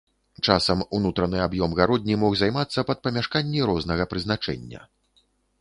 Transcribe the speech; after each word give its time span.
Часам 0.53 0.79
унутраны 0.99 1.41
аб'ём 1.47 1.75
гародні 1.81 2.17
мог 2.23 2.33
займацца 2.43 2.87
пад 2.89 2.97
памяшканні 3.07 3.59
рознага 3.73 4.11
прызначэння. 4.15 4.81